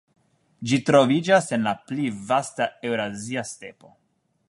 [0.71, 3.97] Ĝi troviĝas en la pli vasta Eŭrazia Stepo.